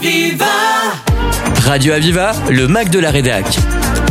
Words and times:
Aviva 0.00 0.46
Radio 1.62 1.92
Aviva, 1.92 2.32
le 2.48 2.66
Mac 2.68 2.88
de 2.88 2.98
la 2.98 3.10
Rédac. 3.10 3.44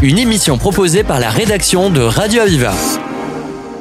Une 0.03 0.19
émission 0.19 0.59
proposée 0.59 1.03
par 1.03 1.19
la 1.19 1.31
rédaction 1.31 1.89
de 1.89 1.99
Radio 2.01 2.41
Aviva. 2.41 2.73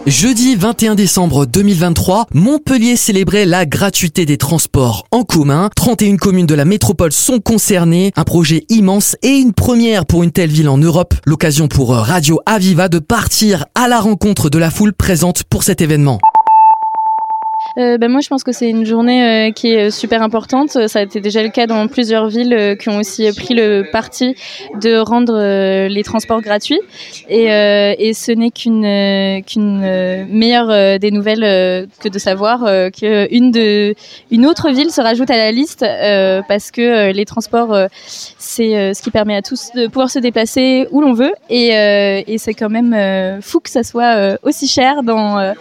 Jeudi 0.06 0.56
21 0.56 0.94
décembre 0.94 1.44
2023, 1.44 2.28
Montpellier 2.32 2.96
célébrait 2.96 3.44
la 3.44 3.66
gratuité 3.66 4.24
des 4.24 4.38
transports 4.38 5.04
en 5.10 5.22
commun. 5.22 5.68
31 5.76 6.16
communes 6.16 6.46
de 6.46 6.54
la 6.54 6.64
métropole 6.64 7.12
sont 7.12 7.40
concernées. 7.40 8.12
Un 8.16 8.24
projet 8.24 8.64
immense 8.70 9.14
et 9.20 9.36
une 9.36 9.52
première 9.52 10.06
pour 10.06 10.22
une 10.22 10.32
telle 10.32 10.50
ville 10.50 10.70
en 10.70 10.78
Europe. 10.78 11.12
L'occasion 11.26 11.68
pour 11.68 11.90
Radio 11.94 12.40
Aviva 12.46 12.88
de 12.88 13.00
partir 13.00 13.66
à 13.74 13.86
la 13.86 14.00
rencontre 14.00 14.48
de 14.48 14.56
la 14.56 14.70
foule 14.70 14.94
présente 14.94 15.44
pour 15.44 15.62
cet 15.62 15.82
événement. 15.82 16.20
Euh, 17.78 17.96
ben 17.96 18.10
moi, 18.10 18.20
je 18.20 18.28
pense 18.28 18.42
que 18.42 18.52
c'est 18.52 18.68
une 18.68 18.84
journée 18.84 19.48
euh, 19.48 19.52
qui 19.52 19.72
est 19.72 19.86
euh, 19.86 19.90
super 19.90 20.22
importante. 20.22 20.88
Ça 20.88 20.98
a 20.98 21.02
été 21.02 21.20
déjà 21.20 21.42
le 21.42 21.50
cas 21.50 21.66
dans 21.66 21.86
plusieurs 21.86 22.28
villes 22.28 22.76
qui 22.80 22.88
ont 22.88 22.98
aussi 22.98 23.30
pris 23.32 23.54
le 23.54 23.84
parti 23.92 24.34
de 24.80 24.96
rendre 24.98 25.86
les 25.86 26.02
transports 26.02 26.40
gratuits. 26.40 26.80
Et, 27.28 27.44
et 27.44 28.14
ce 28.14 28.32
n'est 28.32 28.50
qu'une 28.50 29.42
qu'une 29.44 30.26
meilleure 30.28 30.98
des 30.98 31.10
nouvelles 31.10 31.88
que 32.00 32.08
de 32.08 32.18
savoir 32.18 32.60
qu'une 32.92 33.50
de 33.50 33.94
une 34.30 34.46
autre 34.46 34.70
ville 34.70 34.90
se 34.90 35.00
rajoute 35.00 35.30
à 35.30 35.36
la 35.36 35.52
liste 35.52 35.84
parce 36.48 36.70
que 36.70 37.12
les 37.12 37.24
transports, 37.24 37.76
c'est 38.08 38.94
ce 38.94 39.02
qui 39.02 39.10
permet 39.10 39.36
à 39.36 39.42
tous 39.42 39.70
de 39.74 39.86
pouvoir 39.86 40.10
se 40.10 40.18
déplacer 40.18 40.86
où 40.90 41.00
l'on 41.00 41.12
veut. 41.12 41.32
Et, 41.50 41.68
et 41.68 42.38
c'est 42.38 42.54
quand 42.54 42.70
même 42.70 43.40
fou 43.40 43.60
que 43.60 43.70
ça 43.70 43.82
soit 43.82 44.38
aussi 44.42 44.66
cher 44.66 45.02
dans 45.02 45.54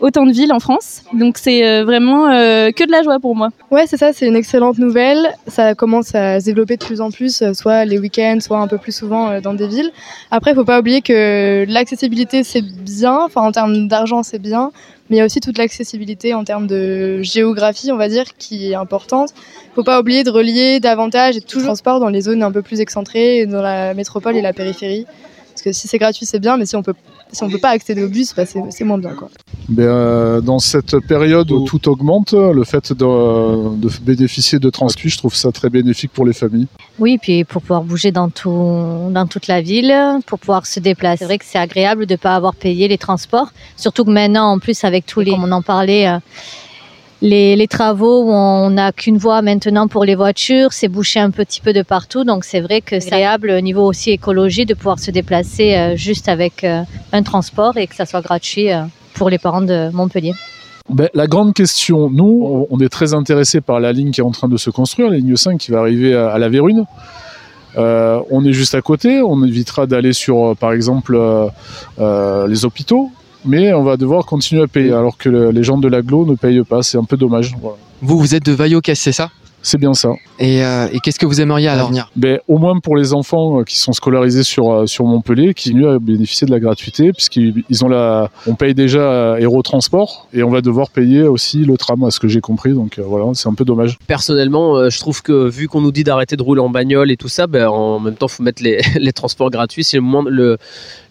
autant 0.00 0.26
de 0.26 0.32
villes 0.32 0.52
en 0.52 0.60
France. 0.60 1.02
Donc 1.12 1.38
c'est 1.38 1.66
euh, 1.66 1.84
vraiment 1.84 2.28
euh, 2.28 2.70
que 2.70 2.84
de 2.84 2.90
la 2.90 3.02
joie 3.02 3.18
pour 3.20 3.36
moi. 3.36 3.50
Ouais, 3.70 3.86
c'est 3.86 3.96
ça, 3.96 4.12
c'est 4.12 4.26
une 4.26 4.36
excellente 4.36 4.78
nouvelle. 4.78 5.34
Ça 5.46 5.74
commence 5.74 6.14
à 6.14 6.40
se 6.40 6.46
développer 6.46 6.76
de 6.76 6.84
plus 6.84 7.00
en 7.00 7.10
plus, 7.10 7.42
euh, 7.42 7.52
soit 7.54 7.84
les 7.84 7.98
week-ends, 7.98 8.38
soit 8.40 8.58
un 8.58 8.66
peu 8.66 8.78
plus 8.78 8.92
souvent 8.92 9.40
dans 9.40 9.54
des 9.54 9.68
villes. 9.68 9.90
Après, 10.30 10.52
il 10.52 10.54
faut 10.54 10.64
pas 10.64 10.80
oublier 10.80 11.02
que 11.02 11.64
l'accessibilité 11.68 12.42
c'est 12.44 12.62
bien, 12.62 13.18
enfin 13.24 13.42
en 13.42 13.52
termes 13.52 13.88
d'argent 13.88 14.22
c'est 14.22 14.38
bien, 14.38 14.70
mais 15.08 15.16
il 15.16 15.18
y 15.18 15.22
a 15.22 15.24
aussi 15.24 15.40
toute 15.40 15.58
l'accessibilité 15.58 16.34
en 16.34 16.44
termes 16.44 16.66
de 16.66 17.22
géographie, 17.22 17.92
on 17.92 17.96
va 17.96 18.08
dire, 18.08 18.24
qui 18.38 18.70
est 18.70 18.74
importante. 18.74 19.30
Faut 19.74 19.84
pas 19.84 20.00
oublier 20.00 20.24
de 20.24 20.30
relier 20.30 20.80
davantage 20.80 21.36
et 21.36 21.40
toujours 21.40 21.68
transport 21.68 22.00
dans 22.00 22.08
les 22.08 22.22
zones 22.22 22.42
un 22.42 22.52
peu 22.52 22.62
plus 22.62 22.80
excentrées, 22.80 23.46
dans 23.46 23.62
la 23.62 23.94
métropole 23.94 24.36
et 24.36 24.42
la 24.42 24.52
périphérie. 24.52 25.06
Parce 25.48 25.62
que 25.62 25.72
si 25.72 25.88
c'est 25.88 25.98
gratuit, 25.98 26.26
c'est 26.26 26.38
bien, 26.38 26.56
mais 26.56 26.64
si 26.64 26.76
on 26.76 26.82
peut 26.82 26.94
si 27.32 27.46
peut 27.46 27.58
pas 27.58 27.70
accéder 27.70 28.02
au 28.02 28.08
bus, 28.08 28.34
bah, 28.34 28.44
c'est 28.46 28.84
moins 28.84 28.98
bien. 28.98 29.14
Quoi. 29.14 29.30
Ben, 29.70 29.84
euh, 29.84 30.40
dans 30.40 30.58
cette 30.58 30.98
période 30.98 31.52
où 31.52 31.64
tout 31.64 31.88
augmente, 31.88 32.32
le 32.32 32.64
fait 32.64 32.92
de, 32.92 33.76
de 33.76 33.88
bénéficier 34.02 34.58
de 34.58 34.68
transport, 34.68 35.08
je 35.08 35.16
trouve 35.16 35.34
ça 35.36 35.52
très 35.52 35.70
bénéfique 35.70 36.12
pour 36.12 36.26
les 36.26 36.32
familles. 36.32 36.66
Oui, 36.98 37.18
puis 37.18 37.44
pour 37.44 37.62
pouvoir 37.62 37.84
bouger 37.84 38.10
dans, 38.10 38.30
tout, 38.30 38.50
dans 39.12 39.26
toute 39.28 39.46
la 39.46 39.60
ville, 39.60 39.94
pour 40.26 40.40
pouvoir 40.40 40.66
se 40.66 40.80
déplacer. 40.80 41.18
C'est 41.18 41.24
vrai 41.26 41.38
que 41.38 41.44
c'est 41.44 41.58
agréable 41.58 42.06
de 42.06 42.14
ne 42.14 42.16
pas 42.16 42.34
avoir 42.34 42.56
payé 42.56 42.88
les 42.88 42.98
transports, 42.98 43.52
surtout 43.76 44.04
que 44.04 44.10
maintenant, 44.10 44.50
en 44.50 44.58
plus, 44.58 44.82
avec 44.82 45.06
tous 45.06 45.20
les, 45.20 45.30
comme 45.30 45.44
on 45.44 45.52
en 45.52 45.62
parlait, 45.62 46.08
euh, 46.08 46.18
les, 47.22 47.68
travaux 47.68 48.24
où 48.24 48.32
on 48.32 48.70
n'a 48.70 48.90
qu'une 48.90 49.18
voie 49.18 49.40
maintenant 49.40 49.86
pour 49.86 50.04
les 50.04 50.16
voitures, 50.16 50.72
c'est 50.72 50.88
bouché 50.88 51.20
un 51.20 51.30
petit 51.30 51.60
peu 51.60 51.72
de 51.72 51.82
partout. 51.82 52.24
Donc 52.24 52.44
c'est 52.44 52.60
vrai 52.60 52.80
que 52.80 52.98
c'est 52.98 53.12
agréable 53.12 53.52
au 53.56 53.60
niveau 53.60 53.86
aussi 53.86 54.10
écologie 54.10 54.66
de 54.66 54.74
pouvoir 54.74 54.98
se 54.98 55.12
déplacer 55.12 55.76
euh, 55.76 55.94
juste 55.94 56.28
avec 56.28 56.64
un 56.64 57.22
transport 57.22 57.76
et 57.76 57.86
que 57.86 57.94
ça 57.94 58.04
soit 58.04 58.22
gratuit 58.22 58.70
pour 59.14 59.30
les 59.30 59.38
parents 59.38 59.62
de 59.62 59.90
Montpellier. 59.92 60.32
Ben, 60.88 61.08
la 61.14 61.26
grande 61.26 61.54
question, 61.54 62.10
nous, 62.10 62.66
on 62.70 62.80
est 62.80 62.88
très 62.88 63.14
intéressés 63.14 63.60
par 63.60 63.78
la 63.80 63.92
ligne 63.92 64.10
qui 64.10 64.20
est 64.20 64.24
en 64.24 64.32
train 64.32 64.48
de 64.48 64.56
se 64.56 64.70
construire, 64.70 65.10
la 65.10 65.18
ligne 65.18 65.36
5 65.36 65.58
qui 65.58 65.70
va 65.70 65.80
arriver 65.80 66.14
à, 66.14 66.38
la 66.38 66.48
Vérune. 66.48 66.84
on 67.76 68.44
est 68.44 68.52
juste 68.52 68.74
à 68.74 68.82
côté, 68.82 69.22
on 69.22 69.44
évitera 69.44 69.86
d'aller 69.86 70.12
sur, 70.12 70.56
par 70.58 70.72
exemple, 70.72 71.16
les 71.98 72.64
hôpitaux 72.64 73.10
mais 73.44 73.72
on 73.72 73.82
va 73.82 73.96
devoir 73.96 74.26
continuer 74.26 74.62
à 74.62 74.66
payer 74.66 74.92
alors 74.92 75.16
que 75.16 75.28
les 75.28 75.62
gens 75.62 75.78
de 75.78 75.88
l'aglo 75.88 76.26
ne 76.26 76.34
payent 76.34 76.62
pas. 76.62 76.82
C'est 76.82 76.98
un 76.98 77.04
peu 77.04 77.16
dommage. 77.16 77.56
Vous, 78.02 78.18
vous 78.18 78.34
êtes 78.34 78.44
de 78.44 78.52
Vaillocas, 78.52 78.94
c'est 78.94 79.12
ça? 79.12 79.30
C'est 79.62 79.78
bien 79.78 79.94
ça. 79.94 80.10
Et, 80.38 80.64
euh, 80.64 80.88
qu'est-ce 81.02 81.18
que 81.18 81.26
vous 81.26 81.40
aimeriez 81.40 81.68
à 81.68 81.76
l'avenir? 81.76 82.10
Ben, 82.16 82.40
Au 82.48 82.58
moins 82.58 82.78
pour 82.80 82.96
les 82.96 83.12
enfants 83.12 83.60
euh, 83.60 83.64
qui 83.64 83.78
sont 83.78 83.92
scolarisés 83.92 84.42
sur, 84.42 84.72
euh, 84.72 84.86
sur 84.86 85.04
Montpellier, 85.04 85.54
qui 85.54 85.70
continuent 85.70 85.88
à 85.88 85.98
bénéficier 85.98 86.46
de 86.46 86.52
la 86.52 86.60
gratuité, 86.60 87.12
puisqu'ils 87.12 87.84
ont 87.84 87.88
la, 87.88 88.30
on 88.46 88.54
paye 88.54 88.74
déjà 88.74 89.34
Aérotransport 89.34 90.28
et 90.32 90.42
on 90.42 90.50
va 90.50 90.62
devoir 90.62 90.90
payer 90.90 91.22
aussi 91.22 91.58
le 91.64 91.76
tram, 91.76 92.04
à 92.04 92.10
ce 92.10 92.20
que 92.20 92.28
j'ai 92.28 92.40
compris. 92.40 92.72
Donc 92.72 92.98
voilà, 92.98 93.26
c'est 93.34 93.48
un 93.48 93.54
peu 93.54 93.64
dommage. 93.64 93.98
Personnellement, 94.06 94.88
je 94.88 94.98
trouve 94.98 95.22
que 95.22 95.48
vu 95.48 95.68
qu'on 95.68 95.80
nous 95.80 95.92
dit 95.92 96.04
d'arrêter 96.04 96.36
de 96.36 96.42
rouler 96.42 96.60
en 96.60 96.70
bagnole 96.70 97.10
et 97.10 97.16
tout 97.16 97.28
ça, 97.28 97.46
ben, 97.46 97.68
en 97.68 98.00
même 98.00 98.14
temps, 98.14 98.26
il 98.26 98.32
faut 98.32 98.42
mettre 98.42 98.62
les, 98.62 98.80
les, 98.98 99.12
transports 99.12 99.50
gratuits. 99.50 99.84
C'est 99.84 99.98
le 99.98 100.02
moins, 100.02 100.24
le, 100.26 100.56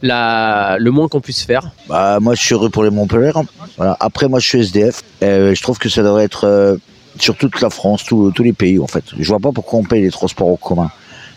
la, 0.02 0.78
le 0.80 0.92
moins 0.92 1.08
qu'on 1.08 1.22
puisse 1.22 1.44
faire. 1.44 1.72
Bah, 1.88 2.20
moi, 2.20 2.34
je 2.34 2.42
suis 2.42 2.56
heureux 2.56 2.70
pour 2.70 2.84
les 2.84 2.90
Montpellier. 2.90 3.32
Voilà. 3.78 3.96
Après, 4.00 4.28
moi, 4.28 4.40
je 4.40 4.48
suis 4.48 4.60
SDF. 4.60 5.04
je 5.22 5.62
trouve 5.62 5.78
que 5.78 5.90
ça 5.90 6.02
devrait 6.02 6.24
être 6.24 6.80
sur 7.22 7.36
toute 7.36 7.62
la 7.62 7.70
France, 7.70 8.04
tous 8.06 8.44
les 8.44 8.54
pays 8.54 8.80
en 8.80 8.88
fait. 8.88 9.04
Je 9.18 9.28
vois 9.28 9.40
pas 9.40 9.52
pourquoi 9.52 9.80
on 9.80 9.84
paye 9.84 10.02
les 10.02 10.12
transports 10.12 10.50
en 10.50 10.56
commun. 10.56 10.90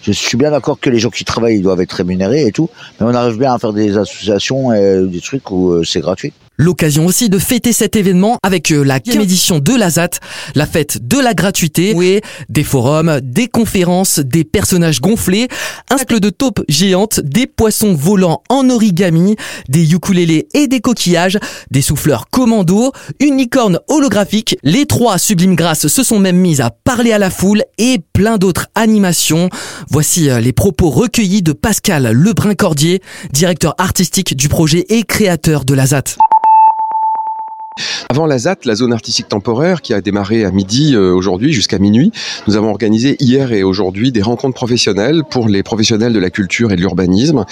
Je 0.03 0.10
suis 0.10 0.37
bien 0.37 0.50
d'accord 0.50 0.81
que 0.81 0.91
les 0.91 0.98
gens 0.98 1.10
qui 1.10 1.25
travaillent 1.25 1.60
doivent 1.60 1.81
être 1.81 1.93
rémunérés 1.93 2.47
et 2.47 2.53
tout, 2.53 2.69
mais 2.98 3.06
on 3.06 3.15
arrive 3.15 3.38
bien 3.38 3.54
à 3.54 3.59
faire 3.59 3.72
des 3.72 3.97
associations 3.97 4.72
et 4.72 5.06
des 5.06 5.21
trucs 5.21 5.48
où 5.50 5.71
euh, 5.71 5.84
c'est 5.84 6.00
gratuit. 6.00 6.32
L'occasion 6.58 7.06
aussi 7.06 7.30
de 7.30 7.38
fêter 7.38 7.72
cet 7.72 7.96
événement 7.96 8.36
avec 8.42 8.70
euh, 8.70 8.84
la 8.84 9.00
15 9.00 9.16
édition 9.16 9.58
de 9.58 9.74
la 9.74 9.90
ZAT, 9.90 10.10
la 10.54 10.66
fête 10.66 11.06
de 11.06 11.18
la 11.18 11.34
gratuité, 11.34 11.94
des 12.48 12.62
forums, 12.64 13.20
des 13.22 13.48
conférences, 13.48 14.18
des 14.18 14.44
personnages 14.44 15.00
gonflés, 15.00 15.48
un 15.91 15.96
cycle 15.96 16.20
de 16.20 16.30
taupes 16.30 16.62
géantes, 16.68 17.20
des 17.20 17.46
poissons 17.46 17.94
volants 17.94 18.42
en 18.50 18.68
origami, 18.68 19.36
des 19.68 19.94
ukulélés 19.94 20.46
et 20.52 20.68
des 20.68 20.80
coquillages, 20.80 21.38
des 21.70 21.82
souffleurs 21.82 22.28
commando, 22.30 22.92
une 23.18 23.38
licorne 23.38 23.78
holographique. 23.88 24.56
Les 24.62 24.86
trois 24.86 25.18
sublimes 25.18 25.56
grâces 25.56 25.86
se 25.86 26.02
sont 26.02 26.18
même 26.18 26.36
mises 26.36 26.60
à 26.60 26.70
parler 26.70 27.12
à 27.12 27.18
la 27.18 27.30
foule 27.30 27.62
et 27.78 27.98
plein 28.12 28.36
d'autres 28.36 28.66
animations. 28.74 29.48
Voici 29.88 30.28
euh, 30.28 30.41
les 30.41 30.52
propos 30.52 30.91
recueillis 30.91 31.42
de 31.42 31.52
Pascal 31.52 32.10
Lebrun-Cordier, 32.12 33.00
directeur 33.32 33.74
artistique 33.78 34.36
du 34.36 34.48
projet 34.48 34.84
et 34.91 35.02
créateur 35.02 35.64
de 35.64 35.74
la 35.74 35.86
ZAT. 35.86 36.16
Avant 38.12 38.27
la 38.27 38.37
ZAT, 38.37 38.56
la 38.66 38.75
zone 38.75 38.93
artistique 38.93 39.28
temporaire, 39.28 39.81
qui 39.81 39.94
a 39.94 40.03
démarré 40.03 40.44
à 40.44 40.50
midi 40.50 40.94
euh, 40.94 41.15
aujourd'hui 41.15 41.55
jusqu'à 41.55 41.78
minuit, 41.78 42.12
nous 42.47 42.56
avons 42.56 42.69
organisé 42.69 43.16
hier 43.21 43.55
et 43.55 43.62
aujourd'hui 43.62 44.12
des 44.12 44.21
rencontres 44.21 44.55
professionnelles 44.55 45.22
pour 45.31 45.49
les 45.49 45.62
professionnels 45.62 46.12
de 46.12 46.19
la 46.19 46.28
culture 46.28 46.72
et 46.72 46.77
de 46.77 46.83
l'urbanisme. 46.83 47.47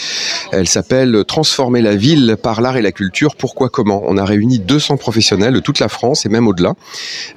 Elle 0.53 0.69
s'appelle 0.69 1.25
Transformer 1.27 1.81
la 1.81 1.97
ville 1.97 2.37
par 2.43 2.61
l'art 2.61 2.77
et 2.77 2.83
la 2.83 2.93
culture. 2.93 3.37
Pourquoi 3.37 3.71
comment 3.71 4.03
On 4.07 4.19
a 4.19 4.25
réuni 4.27 4.59
200 4.59 4.99
professionnels 4.99 5.55
de 5.55 5.61
toute 5.61 5.79
la 5.79 5.89
France 5.89 6.27
et 6.27 6.29
même 6.29 6.47
au-delà 6.47 6.75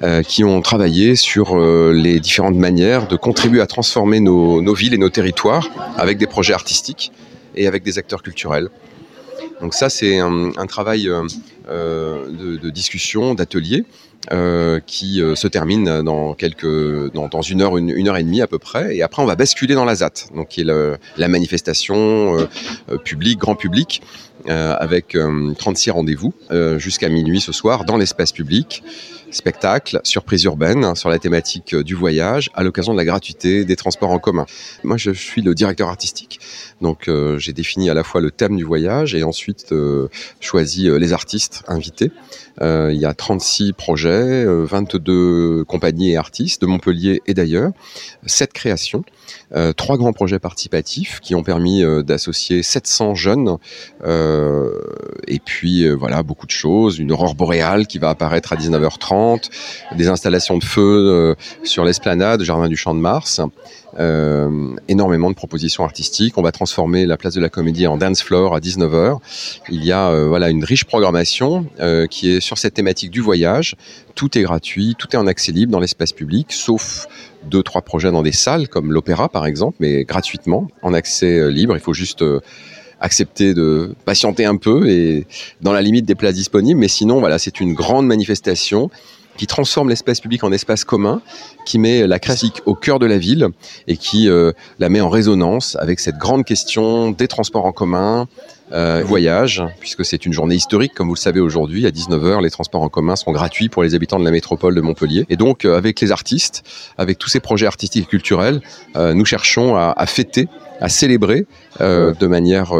euh, 0.02 0.22
qui 0.22 0.44
ont 0.44 0.60
travaillé 0.60 1.16
sur 1.16 1.58
euh, 1.58 1.94
les 1.94 2.20
différentes 2.20 2.56
manières 2.56 3.08
de 3.08 3.16
contribuer 3.16 3.62
à 3.62 3.66
transformer 3.66 4.20
nos, 4.20 4.60
nos 4.60 4.74
villes 4.74 4.92
et 4.92 4.98
nos 4.98 5.08
territoires 5.08 5.70
avec 5.96 6.18
des 6.18 6.26
projets 6.26 6.52
artistiques 6.52 7.10
et 7.56 7.66
avec 7.66 7.82
des 7.84 7.98
acteurs 7.98 8.22
culturels. 8.22 8.68
Donc 9.60 9.74
ça, 9.74 9.88
c'est 9.88 10.18
un, 10.18 10.66
travail 10.66 11.08
euh, 11.08 12.26
de, 12.30 12.56
de, 12.56 12.70
discussion, 12.70 13.34
d'atelier. 13.34 13.84
Euh, 14.32 14.80
qui 14.86 15.20
euh, 15.20 15.34
se 15.34 15.46
termine 15.46 16.00
dans 16.00 16.32
quelques 16.32 17.12
dans, 17.12 17.42
une 17.42 17.60
heure 17.60 17.76
une, 17.76 18.08
heure 18.08 18.16
et 18.16 18.22
demie 18.22 18.40
à 18.40 18.46
peu 18.46 18.58
près 18.58 18.96
et 18.96 19.02
après 19.02 19.20
on 19.20 19.26
va 19.26 19.36
basculer 19.36 19.74
dans 19.74 19.84
la 19.84 19.96
ZAT 19.96 20.30
donc 20.34 20.48
qui 20.48 20.62
est 20.62 20.64
la 20.64 21.28
manifestation 21.28 22.38
euh, 22.38 22.96
publique 22.96 23.38
grand 23.38 23.54
public 23.54 24.00
avec 24.48 25.16
36 25.58 25.90
rendez-vous 25.90 26.34
jusqu'à 26.76 27.08
minuit 27.08 27.40
ce 27.40 27.52
soir 27.52 27.84
dans 27.84 27.96
l'espace 27.96 28.32
public 28.32 28.82
spectacle, 29.34 30.00
surprise 30.04 30.44
urbaine 30.44 30.84
hein, 30.84 30.94
sur 30.94 31.08
la 31.08 31.18
thématique 31.18 31.74
du 31.74 31.94
voyage 31.94 32.50
à 32.54 32.62
l'occasion 32.62 32.92
de 32.92 32.98
la 32.98 33.04
gratuité 33.04 33.64
des 33.64 33.76
transports 33.76 34.10
en 34.10 34.18
commun. 34.18 34.46
Moi, 34.84 34.96
je 34.96 35.10
suis 35.10 35.42
le 35.42 35.54
directeur 35.54 35.88
artistique, 35.88 36.40
donc 36.80 37.08
euh, 37.08 37.38
j'ai 37.38 37.52
défini 37.52 37.90
à 37.90 37.94
la 37.94 38.04
fois 38.04 38.20
le 38.20 38.30
thème 38.30 38.56
du 38.56 38.64
voyage 38.64 39.14
et 39.14 39.22
ensuite 39.22 39.72
euh, 39.72 40.08
choisi 40.40 40.88
euh, 40.88 40.98
les 40.98 41.12
artistes 41.12 41.62
invités. 41.66 42.10
il 42.60 42.96
y 42.96 43.04
a 43.04 43.14
36 43.14 43.72
projets, 43.72 44.44
22 44.46 45.64
compagnies 45.64 46.12
et 46.12 46.16
artistes 46.16 46.62
de 46.62 46.66
Montpellier 46.66 47.20
et 47.26 47.34
d'ailleurs, 47.34 47.72
7 48.26 48.52
créations. 48.52 49.04
Euh, 49.54 49.72
trois 49.72 49.96
grands 49.96 50.12
projets 50.12 50.38
participatifs 50.38 51.20
qui 51.20 51.34
ont 51.34 51.42
permis 51.42 51.84
euh, 51.84 52.02
d'associer 52.02 52.62
700 52.62 53.14
jeunes 53.14 53.56
euh, 54.04 54.33
et 55.26 55.38
puis 55.38 55.88
voilà 55.90 56.22
beaucoup 56.22 56.46
de 56.46 56.50
choses, 56.50 56.98
une 56.98 57.12
aurore 57.12 57.34
boréale 57.34 57.86
qui 57.86 57.98
va 57.98 58.10
apparaître 58.10 58.52
à 58.52 58.56
19h30, 58.56 59.50
des 59.96 60.08
installations 60.08 60.58
de 60.58 60.64
feu 60.64 61.34
sur 61.62 61.84
l'esplanade, 61.84 62.42
jardin 62.42 62.68
du 62.68 62.76
Champ 62.76 62.94
de 62.94 63.00
Mars. 63.00 63.40
Euh, 63.98 64.74
énormément 64.88 65.30
de 65.30 65.36
propositions 65.36 65.84
artistiques. 65.84 66.36
On 66.36 66.42
va 66.42 66.50
transformer 66.50 67.06
la 67.06 67.16
place 67.16 67.34
de 67.34 67.40
la 67.40 67.48
Comédie 67.48 67.86
en 67.86 67.96
dance 67.96 68.22
floor 68.22 68.54
à 68.54 68.58
19h. 68.58 69.18
Il 69.68 69.84
y 69.84 69.92
a 69.92 70.08
euh, 70.08 70.26
voilà 70.26 70.50
une 70.50 70.64
riche 70.64 70.84
programmation 70.84 71.66
euh, 71.78 72.06
qui 72.06 72.30
est 72.30 72.40
sur 72.40 72.58
cette 72.58 72.74
thématique 72.74 73.12
du 73.12 73.20
voyage, 73.20 73.76
Tout 74.16 74.36
est 74.36 74.42
gratuit, 74.42 74.96
tout 74.98 75.08
est 75.12 75.16
en 75.16 75.28
accès 75.28 75.52
libre 75.52 75.70
dans 75.70 75.78
l'espace 75.78 76.12
public, 76.12 76.52
sauf 76.52 77.06
deux, 77.44 77.62
trois 77.62 77.82
projets 77.82 78.10
dans 78.10 78.22
des 78.22 78.32
salles 78.32 78.68
comme 78.68 78.92
l'Opéra 78.92 79.28
par 79.28 79.46
exemple, 79.46 79.76
mais 79.80 80.04
gratuitement, 80.04 80.68
en 80.82 80.94
accès 80.94 81.38
euh, 81.38 81.48
libre. 81.48 81.74
Il 81.76 81.80
faut 81.80 81.94
juste 81.94 82.22
euh, 82.22 82.40
accepter 83.04 83.52
de 83.52 83.94
patienter 84.06 84.46
un 84.46 84.56
peu 84.56 84.88
et 84.88 85.26
dans 85.60 85.72
la 85.72 85.82
limite 85.82 86.06
des 86.06 86.14
places 86.14 86.34
disponibles. 86.34 86.80
Mais 86.80 86.88
sinon, 86.88 87.20
voilà, 87.20 87.38
c'est 87.38 87.60
une 87.60 87.74
grande 87.74 88.06
manifestation 88.06 88.90
qui 89.36 89.46
transforme 89.46 89.88
l'espace 89.88 90.20
public 90.20 90.44
en 90.44 90.52
espace 90.52 90.84
commun, 90.84 91.20
qui 91.66 91.78
met 91.78 92.06
la 92.06 92.18
classique 92.18 92.62
au 92.66 92.74
cœur 92.74 92.98
de 92.98 93.06
la 93.06 93.18
ville 93.18 93.48
et 93.88 93.96
qui 93.96 94.28
euh, 94.28 94.52
la 94.78 94.88
met 94.88 95.00
en 95.00 95.08
résonance 95.08 95.76
avec 95.80 96.00
cette 96.00 96.18
grande 96.18 96.44
question 96.44 97.10
des 97.10 97.28
transports 97.28 97.66
en 97.66 97.72
commun, 97.72 98.28
euh, 98.72 99.02
voyage, 99.04 99.62
puisque 99.80 100.04
c'est 100.04 100.24
une 100.24 100.32
journée 100.32 100.54
historique, 100.54 100.94
comme 100.94 101.08
vous 101.08 101.14
le 101.14 101.18
savez 101.18 101.40
aujourd'hui, 101.40 101.84
à 101.84 101.90
19h, 101.90 102.42
les 102.42 102.50
transports 102.50 102.82
en 102.82 102.88
commun 102.88 103.16
sont 103.16 103.32
gratuits 103.32 103.68
pour 103.68 103.82
les 103.82 103.94
habitants 103.94 104.20
de 104.20 104.24
la 104.24 104.30
métropole 104.30 104.74
de 104.74 104.80
Montpellier. 104.80 105.26
Et 105.28 105.36
donc, 105.36 105.64
euh, 105.64 105.76
avec 105.76 106.00
les 106.00 106.12
artistes, 106.12 106.62
avec 106.96 107.18
tous 107.18 107.28
ces 107.28 107.40
projets 107.40 107.66
artistiques 107.66 108.04
et 108.04 108.08
culturels, 108.08 108.60
nous 108.94 109.24
cherchons 109.24 109.74
à, 109.74 109.92
à, 109.96 110.06
fêter, 110.06 110.48
à 110.80 110.88
célébrer 110.88 111.46
euh, 111.80 112.12
de 112.14 112.26
manière 112.26 112.72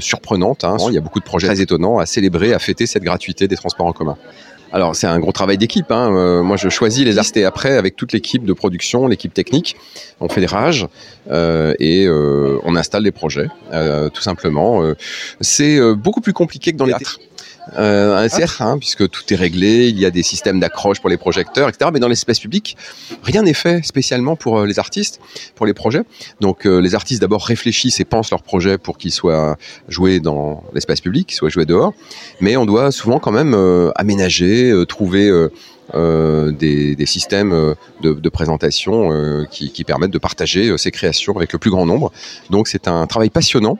surprenante. 0.00 0.64
Hein. 0.64 0.76
Il 0.88 0.94
y 0.94 0.98
a 0.98 1.00
beaucoup 1.00 1.20
de 1.20 1.24
projets 1.24 1.48
très 1.48 1.60
étonnants 1.60 1.98
à 1.98 2.06
célébrer, 2.06 2.52
à 2.52 2.58
fêter 2.58 2.86
cette 2.86 3.02
gratuité 3.02 3.48
des 3.48 3.56
transports 3.56 3.86
en 3.86 3.92
commun. 3.92 4.16
Alors 4.72 4.96
c'est 4.96 5.06
un 5.06 5.20
gros 5.20 5.32
travail 5.32 5.58
d'équipe. 5.58 5.90
Hein. 5.90 6.10
Euh, 6.14 6.42
moi 6.42 6.56
je 6.56 6.68
choisis 6.70 7.04
les 7.04 7.18
artistes 7.18 7.36
et 7.36 7.44
après 7.44 7.76
avec 7.76 7.94
toute 7.94 8.12
l'équipe 8.12 8.44
de 8.44 8.52
production, 8.54 9.06
l'équipe 9.06 9.32
technique, 9.32 9.76
on 10.20 10.28
fait 10.28 10.40
des 10.40 10.46
rages 10.46 10.88
euh, 11.30 11.74
et 11.78 12.06
euh, 12.06 12.58
on 12.64 12.74
installe 12.74 13.04
des 13.04 13.12
projets, 13.12 13.48
euh, 13.72 14.08
tout 14.08 14.22
simplement. 14.22 14.82
Euh, 14.82 14.94
c'est 15.40 15.78
beaucoup 15.94 16.22
plus 16.22 16.32
compliqué 16.32 16.72
que 16.72 16.78
dans 16.78 16.86
les 16.86 16.94
théâtres 16.94 17.20
euh, 17.78 18.16
un 18.16 18.66
hein, 18.66 18.78
puisque 18.78 19.08
tout 19.08 19.22
est 19.32 19.36
réglé, 19.36 19.88
il 19.88 19.98
y 19.98 20.04
a 20.04 20.10
des 20.10 20.22
systèmes 20.22 20.58
d'accroche 20.58 21.00
pour 21.00 21.08
les 21.08 21.16
projecteurs, 21.16 21.68
etc. 21.68 21.90
Mais 21.92 22.00
dans 22.00 22.08
l'espace 22.08 22.40
public, 22.40 22.76
rien 23.22 23.42
n'est 23.42 23.54
fait 23.54 23.84
spécialement 23.84 24.36
pour 24.36 24.60
euh, 24.60 24.66
les 24.66 24.78
artistes, 24.78 25.20
pour 25.54 25.66
les 25.66 25.74
projets. 25.74 26.02
Donc 26.40 26.66
euh, 26.66 26.80
les 26.80 26.94
artistes 26.94 27.20
d'abord 27.20 27.44
réfléchissent 27.44 28.00
et 28.00 28.04
pensent 28.04 28.30
leur 28.30 28.42
projet 28.42 28.78
pour 28.78 28.98
qu'il 28.98 29.12
soit 29.12 29.56
joué 29.88 30.18
dans 30.18 30.64
l'espace 30.74 31.00
public, 31.00 31.28
qu'il 31.28 31.36
soit 31.36 31.50
joué 31.50 31.64
dehors. 31.64 31.92
Mais 32.40 32.56
on 32.56 32.66
doit 32.66 32.90
souvent 32.90 33.20
quand 33.20 33.32
même 33.32 33.54
aménager, 33.94 34.72
trouver 34.88 35.30
des, 35.92 37.06
systèmes 37.06 37.74
de, 38.02 38.28
présentation 38.28 39.46
qui, 39.50 39.84
permettent 39.84 40.10
de 40.10 40.18
partager 40.18 40.76
ces 40.78 40.90
créations 40.90 41.36
avec 41.36 41.52
le 41.52 41.58
plus 41.58 41.70
grand 41.70 41.86
nombre. 41.86 42.12
Donc 42.50 42.68
c'est 42.68 42.88
un 42.88 43.06
travail 43.06 43.30
passionnant. 43.30 43.78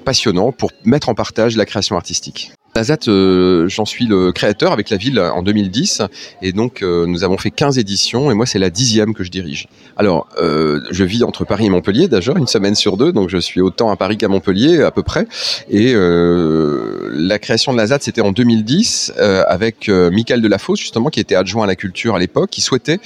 Passionnant 0.00 0.52
pour 0.52 0.70
mettre 0.84 1.08
en 1.08 1.14
partage 1.14 1.56
la 1.56 1.66
création 1.66 1.96
artistique. 1.96 2.52
La 2.76 2.84
ZAT, 2.84 3.08
euh, 3.08 3.68
j'en 3.68 3.84
suis 3.84 4.06
le 4.06 4.30
créateur 4.30 4.70
avec 4.70 4.90
la 4.90 4.96
ville 4.96 5.18
en 5.18 5.42
2010 5.42 6.02
et 6.40 6.52
donc 6.52 6.82
euh, 6.82 7.04
nous 7.04 7.24
avons 7.24 7.36
fait 7.36 7.50
15 7.50 7.78
éditions 7.78 8.30
et 8.30 8.34
moi 8.34 8.46
c'est 8.46 8.60
la 8.60 8.70
dixième 8.70 9.12
que 9.12 9.24
je 9.24 9.30
dirige. 9.30 9.66
Alors 9.96 10.28
euh, 10.40 10.80
je 10.92 11.02
vis 11.02 11.24
entre 11.24 11.44
Paris 11.44 11.66
et 11.66 11.68
Montpellier 11.68 12.06
déjà 12.06 12.32
une 12.36 12.46
semaine 12.46 12.76
sur 12.76 12.96
deux 12.96 13.12
donc 13.12 13.28
je 13.28 13.38
suis 13.38 13.60
autant 13.60 13.90
à 13.90 13.96
Paris 13.96 14.18
qu'à 14.18 14.28
Montpellier 14.28 14.82
à 14.82 14.92
peu 14.92 15.02
près 15.02 15.26
et 15.68 15.94
la 15.94 17.38
création 17.40 17.72
de 17.72 17.76
la 17.76 17.88
ZAT 17.88 17.98
c'était 18.02 18.20
en 18.20 18.30
2010 18.30 19.14
euh, 19.18 19.42
avec 19.48 19.88
Michael 19.88 20.40
Delafosse 20.40 20.78
justement 20.78 21.10
qui 21.10 21.18
était 21.18 21.34
adjoint 21.34 21.64
à 21.64 21.66
la 21.66 21.76
culture 21.76 22.14
à 22.14 22.20
l'époque 22.20 22.50
qui 22.50 22.60
souhaitait 22.60 23.00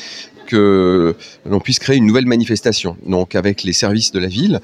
que 0.46 1.16
l'on 1.46 1.58
puisse 1.58 1.78
créer 1.78 1.96
une 1.96 2.06
nouvelle 2.06 2.26
manifestation. 2.26 2.96
Donc 3.06 3.34
avec 3.34 3.62
les 3.62 3.72
services 3.72 4.12
de 4.12 4.18
la 4.18 4.28
ville, 4.28 4.60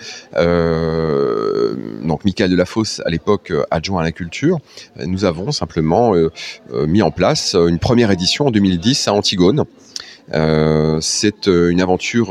donc 2.03 2.25
Michael 2.25 2.51
Delafosse 2.51 3.01
à 3.05 3.11
l'époque 3.11 3.51
euh, 3.51 3.65
adjoint 3.71 4.01
à 4.01 4.05
la 4.05 4.13
culture, 4.13 4.59
nous 5.07 5.25
avons 5.25 5.53
simplement 5.53 6.15
euh, 6.15 6.31
euh, 6.73 6.87
mis 6.87 7.03
en 7.03 7.11
place 7.11 7.55
une 7.55 7.79
première 7.79 8.11
édition 8.11 8.47
en 8.47 8.51
2010 8.51 9.09
à 9.09 9.13
Antigone. 9.15 9.65
Euh, 10.33 10.99
c'est 11.01 11.47
une 11.47 11.81
aventure 11.81 12.31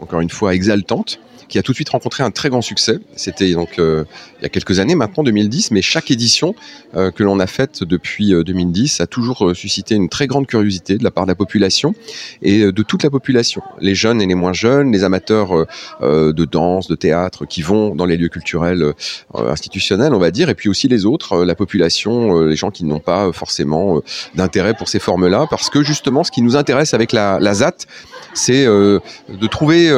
encore 0.00 0.20
une 0.20 0.30
fois 0.30 0.54
exaltante 0.54 1.20
qui 1.48 1.58
a 1.58 1.62
tout 1.62 1.72
de 1.72 1.76
suite 1.76 1.88
rencontré 1.90 2.22
un 2.22 2.30
très 2.30 2.48
grand 2.48 2.62
succès. 2.62 2.98
C'était 3.14 3.52
donc 3.52 3.78
euh, 3.78 4.04
il 4.40 4.42
y 4.42 4.46
a 4.46 4.48
quelques 4.48 4.80
années 4.80 4.94
maintenant, 4.94 5.22
2010, 5.22 5.70
mais 5.70 5.82
chaque 5.82 6.10
édition 6.10 6.54
euh, 6.96 7.10
que 7.10 7.22
l'on 7.22 7.38
a 7.40 7.46
faite 7.46 7.84
depuis 7.84 8.32
2010 8.32 9.00
euh, 9.00 9.04
a 9.04 9.06
toujours 9.06 9.52
suscité 9.54 9.94
une 9.94 10.08
très 10.08 10.26
grande 10.26 10.46
curiosité 10.46 10.98
de 10.98 11.04
la 11.04 11.10
part 11.10 11.24
de 11.24 11.30
la 11.30 11.34
population 11.34 11.94
et 12.42 12.72
de 12.72 12.82
toute 12.82 13.02
la 13.02 13.10
population, 13.10 13.62
les 13.80 13.94
jeunes 13.94 14.20
et 14.20 14.26
les 14.26 14.34
moins 14.34 14.52
jeunes, 14.52 14.92
les 14.92 15.04
amateurs 15.04 15.66
de 16.02 16.44
danse, 16.44 16.88
de 16.88 16.94
théâtre 16.94 17.46
qui 17.46 17.62
vont 17.62 17.94
dans 17.94 18.06
les 18.06 18.16
lieux 18.16 18.28
culturels 18.28 18.92
institutionnels, 19.34 20.14
on 20.14 20.18
va 20.18 20.30
dire, 20.30 20.48
et 20.48 20.54
puis 20.54 20.68
aussi 20.68 20.88
les 20.88 21.06
autres, 21.06 21.44
la 21.44 21.54
population, 21.54 22.40
les 22.40 22.56
gens 22.56 22.70
qui 22.70 22.84
n'ont 22.84 23.00
pas 23.00 23.32
forcément 23.32 24.00
d'intérêt 24.34 24.74
pour 24.74 24.88
ces 24.88 24.98
formes-là, 24.98 25.46
parce 25.48 25.70
que 25.70 25.82
justement, 25.82 26.24
ce 26.24 26.30
qui 26.30 26.42
nous 26.42 26.56
intéresse 26.56 26.94
avec 26.94 27.12
la, 27.12 27.38
la 27.40 27.54
ZAT, 27.54 27.76
c'est 28.34 28.64
de 28.64 29.46
trouver 29.50 29.90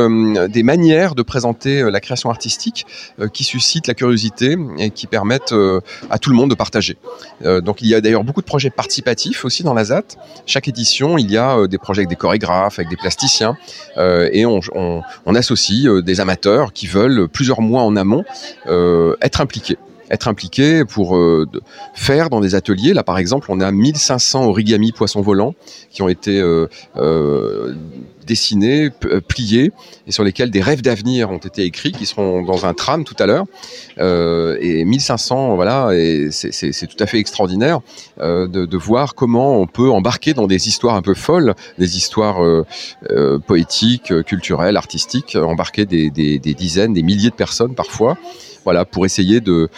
des 0.49 0.63
manières 0.63 1.15
de 1.15 1.23
présenter 1.23 1.38
euh, 1.67 1.91
la 1.91 2.01
création 2.01 2.31
artistique 2.31 2.87
euh, 3.21 3.29
qui 3.29 3.45
suscite 3.45 3.87
la 3.87 3.95
curiosité 3.95 4.57
et 4.79 4.91
qui 4.91 5.07
permettent 5.07 5.53
euh, 5.53 5.81
à 6.11 6.19
tout 6.19 6.31
le 6.31 6.37
monde 6.37 6.51
de 6.51 6.55
partager. 6.55 6.97
donc 7.43 7.83
il 7.83 7.89
y 7.89 7.95
a 7.95 8.01
d'ailleurs 8.01 8.25
beaucoup 8.25 8.41
de 8.41 8.47
projets 8.47 8.71
participatifs 8.71 9.45
aussi 9.45 9.63
dans 9.63 9.75
la 9.75 9.85
ZAT. 9.85 10.17
Chaque 10.47 10.69
édition, 10.69 11.19
il 11.19 11.31
y 11.31 11.37
a 11.37 11.67
des 11.67 11.79
projets 11.79 12.01
avec 12.01 12.09
des 12.09 12.17
chorégraphes, 12.17 12.79
avec 12.79 12.89
des 12.89 12.97
plasticiens 12.97 13.57
et 13.97 14.45
on 14.47 15.35
associe 15.35 16.03
des 16.03 16.21
amateurs 16.21 16.73
qui 16.73 16.87
veulent 16.87 17.29
plusieurs 17.29 17.61
mois 17.61 17.83
en 17.83 17.97
amont 17.97 18.25
être 18.67 19.41
impliqués 19.41 19.79
être 20.11 20.29
impliqué 20.29 20.85
pour 20.85 21.17
euh, 21.17 21.47
faire 21.95 22.31
dans 22.31 22.41
des 22.41 22.55
ateliers. 22.55 22.95
Là, 22.95 23.03
par 23.03 23.19
exemple, 23.19 23.49
on 23.51 23.61
a 23.61 23.71
1500 23.71 24.47
origami 24.47 24.93
poissons 24.93 25.21
volants 25.21 25.55
qui 25.91 26.03
ont 26.03 26.09
été 26.09 26.41
euh, 26.41 26.67
euh, 26.97 27.75
dessinés, 28.27 28.91
pliés, 29.27 29.73
et 30.07 30.13
sur 30.13 30.23
lesquels 30.23 30.51
des 30.51 30.61
rêves 30.61 30.83
d'avenir 30.83 31.31
ont 31.31 31.39
été 31.39 31.63
écrits, 31.63 31.93
qui 31.93 32.05
seront 32.05 32.43
dans 32.43 32.67
un 32.67 32.75
tram 32.75 33.05
tout 33.05 33.17
à 33.19 33.25
l'heure. 33.25 33.47
Et 34.61 34.85
1500, 34.85 35.55
voilà, 35.55 35.89
c'est 36.31 36.87
tout 36.87 37.03
à 37.03 37.07
fait 37.07 37.19
extraordinaire 37.19 37.81
de, 38.19 38.77
voir 38.77 39.15
comment 39.15 39.59
on 39.59 39.67
peut 39.67 39.91
embarquer 39.91 40.35
dans 40.35 40.47
des 40.47 40.69
histoires 40.69 40.95
un 40.95 41.01
peu 41.01 41.15
folles, 41.15 41.55
des 41.79 41.97
histoires 41.97 42.43
poétiques, 43.47 44.13
culturelles, 44.25 44.77
artistiques, 44.77 45.35
embarquer 45.35 45.87
des 45.87 46.11
dizaines, 46.39 46.93
des 46.93 47.03
milliers 47.03 47.31
de 47.31 47.35
personnes 47.35 47.75
parfois 47.75 48.19
voilà, 48.65 48.85
pour 48.85 49.07
essayer 49.07 49.41
de, 49.41 49.69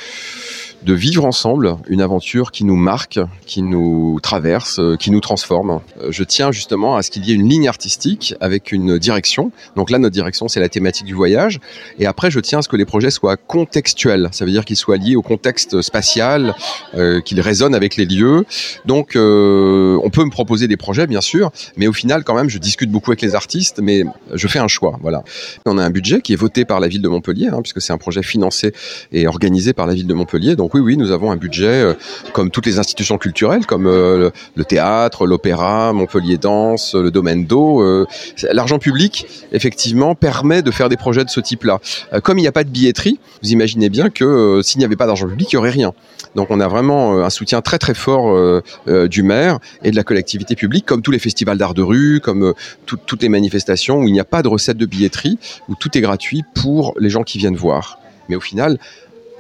de 0.83 0.95
vivre 0.95 1.25
ensemble 1.25 1.77
une 1.89 2.01
aventure 2.01 2.51
qui 2.53 2.65
nous 2.65 2.77
marque, 2.77 3.21
qui 3.47 3.63
nous 3.63 4.19
traverse, 4.23 4.79
euh, 4.79 4.97
qui 4.97 5.11
nous 5.11 5.21
transforme. 5.21 5.81
Euh, 6.01 6.11
je 6.11 6.25
tiens 6.25 6.53
justement 6.53 6.97
à 6.97 7.03
ce 7.03 7.11
qu'il 7.11 7.25
y 7.27 7.33
ait 7.33 7.35
une 7.35 7.49
ligne 7.49 7.69
artistique 7.69 8.35
avec 8.41 8.73
une 8.73 8.99
direction. 8.99 9.53
Donc 9.77 9.91
là, 9.91 9.99
notre 9.99 10.15
direction, 10.15 10.49
c'est 10.49 10.61
la 10.61 10.69
thématique 10.69 11.07
du 11.07 11.15
voyage. 11.15 11.61
Et 11.99 12.07
après, 12.07 12.31
je 12.31 12.41
tiens 12.41 12.61
à 12.61 12.63
ce 12.63 12.69
que 12.69 12.77
les 12.77 12.85
projets 12.85 13.11
soient 13.11 13.37
contextuels. 13.37 14.29
Ça 14.33 14.45
veut 14.45 14.51
dire 14.51 14.65
qu'ils 14.65 14.77
soient 14.77 14.97
liés 14.97 15.17
au 15.17 15.23
contexte 15.23 15.83
spatial, 15.83 16.55
euh, 16.95 17.21
qu'ils 17.21 17.41
résonnent 17.41 17.75
avec 17.75 17.97
les 17.97 18.07
lieux. 18.07 18.45
Donc, 18.87 19.17
euh, 19.17 19.99
on 20.03 20.11
peut 20.11 20.25
me 20.25 20.31
proposer 20.31 20.67
des 20.69 20.77
projets, 20.77 21.07
bien 21.07 21.21
sûr, 21.21 21.51
mais 21.77 21.87
au 21.87 21.93
final, 21.93 22.25
quand 22.25 22.35
même, 22.35 22.49
je 22.49 22.59
discute 22.59 22.91
beaucoup 22.91 23.11
avec 23.11 23.23
les 23.23 23.35
artistes, 23.35 23.81
mais 23.83 24.05
je 24.33 24.49
fais 24.49 24.59
un 24.59 24.69
choix. 24.69 24.99
Voilà. 25.03 25.23
On 25.67 25.79
a 25.79 25.85
un 25.85 25.91
budget 25.91 26.21
qui 26.23 26.33
est 26.33 26.37
voté 26.37 26.65
par 26.65 26.81
la 26.81 26.89
ville 26.89 27.03
de 27.03 27.09
Montpellier, 27.09 27.49
hein, 27.49 27.61
puisque 27.63 27.81
c'est 27.81 27.93
un 27.93 27.99
projet 27.99 28.23
financé 28.23 28.73
et 29.13 29.27
organisé 29.27 29.73
par 29.73 29.87
la 29.87 29.95
ville 29.95 30.07
de 30.07 30.15
Montpellier. 30.15 30.57
Donc 30.57 30.70
donc 30.71 30.77
oui, 30.77 30.93
oui, 30.93 30.97
nous 30.97 31.11
avons 31.11 31.33
un 31.33 31.37
budget 31.37 31.67
euh, 31.67 31.95
comme 32.33 32.53
toutes 32.53 32.67
les 32.67 32.79
institutions 32.79 33.19
culturelles, 33.19 33.67
comme 33.67 33.89
euh, 33.89 34.31
le 34.55 34.65
théâtre, 34.65 35.27
l'opéra, 35.27 35.93
Montpellier 35.93 36.39
Danse, 36.39 36.95
le 36.95 37.11
domaine 37.11 37.45
d'eau. 37.45 37.83
Euh, 37.83 38.07
L'argent 38.53 38.79
public, 38.79 39.27
effectivement, 39.51 40.15
permet 40.15 40.63
de 40.63 40.71
faire 40.71 40.89
des 40.89 40.97
projets 40.97 41.25
de 41.25 41.31
ce 41.31 41.41
type-là. 41.41 41.81
Comme 42.23 42.39
il 42.39 42.43
n'y 42.43 42.49
a 42.49 42.53
pas 42.53 42.63
de 42.63 42.69
billetterie, 42.69 43.19
vous 43.43 43.51
imaginez 43.51 43.89
bien 43.89 44.11
que 44.11 44.61
s'il 44.63 44.79
n'y 44.79 44.85
avait 44.85 44.95
pas 44.95 45.07
d'argent 45.07 45.27
public, 45.27 45.53
il 45.53 45.57
n'y 45.57 45.59
aurait 45.59 45.71
rien. 45.71 45.93
Donc 46.37 46.47
on 46.51 46.61
a 46.61 46.69
vraiment 46.69 47.25
un 47.25 47.31
soutien 47.31 47.63
très 47.63 47.79
très 47.79 47.95
fort 47.95 48.63
du 48.87 49.23
maire 49.25 49.59
et 49.83 49.91
de 49.91 49.97
la 49.97 50.05
collectivité 50.05 50.55
publique, 50.55 50.87
comme 50.87 51.03
tous 51.03 51.11
les 51.11 51.19
festivals 51.19 51.59
d'art 51.59 51.75
de 51.75 51.83
rue, 51.83 52.21
comme 52.21 52.55
tout, 52.87 52.97
toutes 53.05 53.23
les 53.23 53.29
manifestations 53.29 53.99
où 53.99 54.07
il 54.07 54.13
n'y 54.13 54.21
a 54.21 54.25
pas 54.25 54.43
de 54.43 54.49
recette 54.49 54.77
de 54.77 54.87
billetterie, 54.87 55.39
où 55.69 55.75
tout 55.75 55.97
est 55.99 56.01
gratuit 56.01 56.45
pour 56.55 56.95
les 56.99 57.11
gens 57.11 57.25
qui 57.25 57.39
viennent 57.39 57.57
voir. 57.57 57.99
Mais 58.29 58.37
au 58.37 58.41
final, 58.41 58.79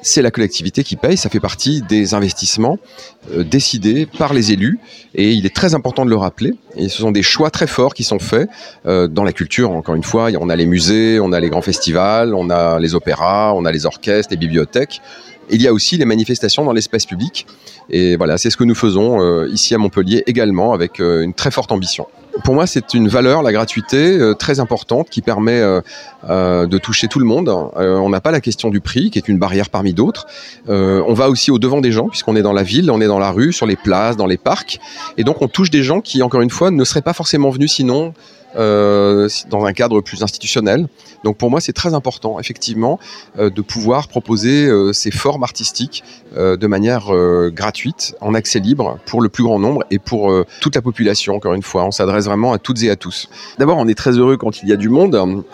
c'est 0.02 0.22
la 0.22 0.30
collectivité 0.30 0.82
qui 0.82 0.96
paye, 0.96 1.16
ça 1.16 1.28
fait 1.28 1.40
partie 1.40 1.82
des 1.82 2.14
investissements 2.14 2.78
euh, 3.32 3.44
décidés 3.44 4.06
par 4.06 4.32
les 4.32 4.52
élus 4.52 4.78
et 5.14 5.32
il 5.32 5.44
est 5.46 5.54
très 5.54 5.74
important 5.74 6.04
de 6.04 6.10
le 6.10 6.16
rappeler. 6.16 6.54
Et 6.76 6.88
ce 6.88 6.98
sont 6.98 7.10
des 7.10 7.22
choix 7.22 7.50
très 7.50 7.66
forts 7.66 7.94
qui 7.94 8.04
sont 8.04 8.18
faits 8.18 8.48
euh, 8.86 9.08
dans 9.08 9.24
la 9.24 9.32
culture, 9.32 9.70
encore 9.70 9.94
une 9.94 10.02
fois, 10.02 10.30
on 10.40 10.48
a 10.48 10.56
les 10.56 10.66
musées, 10.66 11.20
on 11.20 11.32
a 11.32 11.40
les 11.40 11.50
grands 11.50 11.62
festivals, 11.62 12.34
on 12.34 12.50
a 12.50 12.78
les 12.78 12.94
opéras, 12.94 13.52
on 13.54 13.64
a 13.64 13.72
les 13.72 13.86
orchestres, 13.86 14.32
les 14.32 14.38
bibliothèques. 14.38 15.00
Il 15.50 15.60
y 15.60 15.66
a 15.66 15.72
aussi 15.72 15.96
les 15.96 16.04
manifestations 16.04 16.64
dans 16.64 16.72
l'espace 16.72 17.06
public 17.06 17.46
et 17.90 18.16
voilà, 18.16 18.38
c'est 18.38 18.50
ce 18.50 18.56
que 18.56 18.64
nous 18.64 18.74
faisons 18.76 19.20
euh, 19.20 19.48
ici 19.48 19.74
à 19.74 19.78
Montpellier 19.78 20.22
également 20.26 20.72
avec 20.72 21.00
une 21.00 21.34
très 21.34 21.50
forte 21.50 21.72
ambition. 21.72 22.06
Pour 22.44 22.54
moi, 22.54 22.66
c'est 22.66 22.94
une 22.94 23.08
valeur, 23.08 23.42
la 23.42 23.52
gratuité, 23.52 24.18
euh, 24.18 24.34
très 24.34 24.60
importante 24.60 25.10
qui 25.10 25.22
permet 25.22 25.60
euh, 25.60 25.80
euh, 26.28 26.66
de 26.66 26.78
toucher 26.78 27.08
tout 27.08 27.18
le 27.18 27.24
monde. 27.24 27.48
on 27.48 28.08
n'a 28.08 28.20
pas 28.20 28.30
la 28.30 28.40
question 28.40 28.70
du 28.70 28.80
prix, 28.80 29.10
qui 29.10 29.18
est 29.18 29.28
une 29.28 29.38
barrière 29.38 29.70
parmi 29.70 29.92
d'autres. 29.92 30.26
on 30.68 31.14
va 31.14 31.28
aussi 31.28 31.50
au 31.50 31.58
devant 31.58 31.80
des 31.80 31.92
gens, 31.92 32.08
puisqu'on 32.08 32.36
est 32.36 32.42
dans 32.42 32.52
la 32.52 32.62
ville, 32.62 32.90
on 32.90 33.00
est 33.00 33.06
dans 33.06 33.18
la 33.18 33.30
rue, 33.30 33.52
sur 33.52 33.66
les 33.66 33.76
places, 33.76 34.16
dans 34.16 34.26
les 34.26 34.36
parcs. 34.36 34.80
Et 35.16 35.24
donc, 35.24 35.42
on 35.42 35.48
touche 35.48 35.70
des 35.70 35.82
gens 35.82 36.00
qui, 36.00 36.22
encore 36.22 36.40
une 36.40 36.50
fois, 36.50 36.70
ne 36.70 36.84
seraient 36.84 37.02
pas 37.02 37.12
forcément 37.12 37.50
venus 37.50 37.72
sinon 37.72 38.14
euh, 38.56 39.28
dans 39.48 39.64
un 39.64 39.72
cadre 39.72 40.00
plus 40.00 40.22
institutionnel. 40.22 40.88
Donc 41.22 41.36
pour 41.36 41.50
moi, 41.50 41.60
c'est 41.60 41.72
très 41.72 41.94
important, 41.94 42.40
effectivement, 42.40 42.98
euh, 43.38 43.50
de 43.50 43.62
pouvoir 43.62 44.08
proposer 44.08 44.66
euh, 44.66 44.92
ces 44.92 45.10
formes 45.10 45.42
artistiques 45.42 46.02
de 46.36 46.66
manière 46.68 47.10
gratuite, 47.48 48.14
en 48.20 48.34
accès 48.34 48.60
libre, 48.60 49.00
pour 49.04 49.20
le 49.20 49.28
plus 49.28 49.42
grand 49.42 49.58
nombre 49.58 49.82
et 49.90 49.98
pour 49.98 50.32
toute 50.60 50.76
la 50.76 50.80
population, 50.80 51.34
encore 51.34 51.54
une 51.54 51.62
fois. 51.64 51.84
On 51.84 51.90
s'adresse 51.90 52.26
vraiment 52.26 52.52
à 52.52 52.58
toutes 52.58 52.80
et 52.84 52.90
à 52.90 52.94
tous. 52.94 53.28
D'abord, 53.58 53.78
on 53.78 53.88
est 53.88 53.96
très 53.96 54.12
heureux 54.12 54.36
quand 54.36 54.62
il 54.62 54.68
y 54.68 54.72
a 54.72 54.76
du 54.76 54.90
monde, 54.90 55.44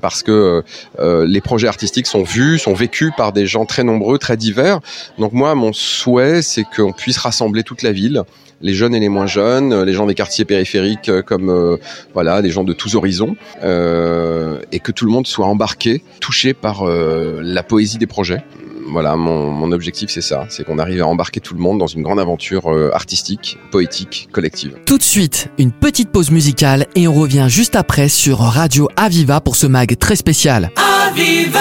parce 0.00 0.22
que 0.22 0.64
les 0.98 1.40
projets 1.42 1.68
artistiques 1.68 2.06
sont 2.06 2.22
vus, 2.22 2.58
sont 2.58 2.72
vécus 2.72 3.12
par 3.14 3.34
des 3.34 3.46
gens 3.46 3.66
très 3.66 3.84
nombreux, 3.84 4.16
très 4.16 4.38
divers. 4.38 4.80
Donc 5.18 5.34
moi, 5.34 5.54
mon 5.54 5.74
souhait, 5.74 6.40
c'est 6.40 6.64
qu'on 6.64 6.92
puisse 6.92 7.18
rassembler 7.18 7.62
toute 7.62 7.82
la 7.82 7.92
ville 7.92 8.24
les 8.62 8.74
jeunes 8.74 8.94
et 8.94 9.00
les 9.00 9.08
moins 9.08 9.26
jeunes, 9.26 9.72
euh, 9.72 9.84
les 9.84 9.92
gens 9.92 10.06
des 10.06 10.14
quartiers 10.14 10.44
périphériques 10.44 11.08
euh, 11.08 11.22
comme 11.22 11.50
euh, 11.50 11.76
voilà, 12.14 12.42
des 12.42 12.50
gens 12.50 12.64
de 12.64 12.72
tous 12.72 12.94
horizons, 12.94 13.36
et 13.62 14.80
que 14.80 14.92
tout 14.92 15.04
le 15.04 15.10
monde 15.10 15.26
soit 15.26 15.46
embarqué, 15.46 16.02
touché 16.20 16.54
par 16.54 16.84
la 16.84 17.62
poésie 17.62 17.98
des 17.98 18.06
projets. 18.06 18.42
Voilà, 18.88 19.16
mon, 19.16 19.72
objectif 19.72 20.10
c'est 20.10 20.20
ça, 20.20 20.46
c'est 20.48 20.64
qu'on 20.64 20.78
arrive 20.78 21.02
à 21.02 21.06
embarquer 21.06 21.40
tout 21.40 21.54
le 21.54 21.60
monde 21.60 21.78
dans 21.78 21.86
une 21.86 22.02
grande 22.02 22.20
aventure 22.20 22.68
artistique, 22.92 23.58
poétique, 23.70 24.28
collective. 24.32 24.76
Tout 24.86 24.98
de 24.98 25.02
suite, 25.02 25.48
une 25.58 25.72
petite 25.72 26.10
pause 26.10 26.30
musicale 26.30 26.86
et 26.94 27.08
on 27.08 27.14
revient 27.14 27.46
juste 27.48 27.76
après 27.76 28.08
sur 28.08 28.38
Radio 28.38 28.88
Aviva 28.96 29.40
pour 29.40 29.56
ce 29.56 29.66
mag 29.66 29.96
très 29.98 30.16
spécial. 30.16 30.70
Aviva 30.76 31.60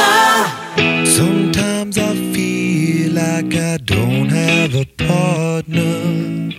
Sometimes 1.06 1.98
I 1.98 2.34
feel 2.34 3.14
like 3.14 3.56
I 3.56 3.78
don't 3.78 4.30
have 4.30 4.76
a 4.76 4.86
partner. 4.98 6.51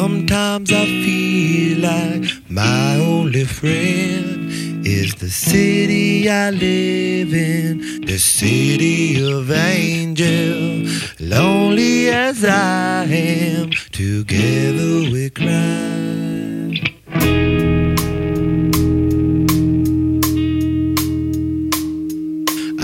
Sometimes 0.00 0.70
I 0.74 0.84
feel 0.84 1.78
like 1.78 2.24
my 2.50 2.96
only 2.96 3.46
friend 3.46 4.50
is 4.86 5.14
the 5.14 5.30
city 5.30 6.28
I 6.28 6.50
live 6.50 7.32
in, 7.32 8.02
the 8.02 8.18
city 8.18 9.18
of 9.26 9.50
angels. 9.50 11.18
Lonely 11.18 12.10
as 12.10 12.44
I 12.44 13.04
am, 13.04 13.70
together 13.90 15.10
we 15.10 15.30
cry. 15.30 16.74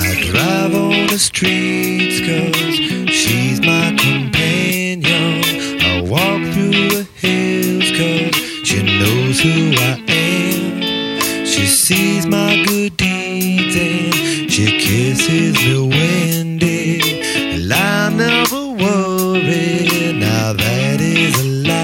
I 0.07 0.11
drive 0.31 0.75
on 0.75 1.07
the 1.09 1.19
streets 1.19 2.21
cause 2.27 3.13
she's 3.13 3.61
my. 3.61 4.22
Knows 9.33 9.41
who 9.41 9.73
I 9.77 10.05
am. 10.09 11.47
She 11.47 11.67
sees 11.67 12.27
my 12.27 12.65
good 12.67 12.97
deeds 12.97 13.77
and 13.77 14.51
she 14.51 14.79
kisses 14.79 15.55
the 15.55 15.85
when 15.85 16.63
And 16.63 17.73
I 17.73 18.11
never 18.11 18.67
worry, 18.83 20.13
now 20.19 20.53
that 20.53 21.01
is 21.01 21.35
a 21.41 21.45
lie. 21.67 21.83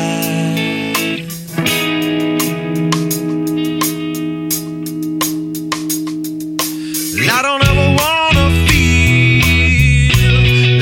I 7.31 7.43
don't 7.43 7.63
ever 7.71 7.89
wanna 8.01 8.47
feel 8.69 10.13